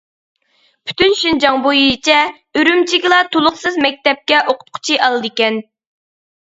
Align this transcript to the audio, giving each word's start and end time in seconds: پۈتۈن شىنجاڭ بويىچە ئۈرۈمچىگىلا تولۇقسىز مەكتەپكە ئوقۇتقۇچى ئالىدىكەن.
پۈتۈن 0.89 1.13
شىنجاڭ 1.19 1.59
بويىچە 1.67 2.17
ئۈرۈمچىگىلا 2.61 3.21
تولۇقسىز 3.37 3.81
مەكتەپكە 3.87 4.45
ئوقۇتقۇچى 4.51 5.03
ئالىدىكەن. 5.05 5.67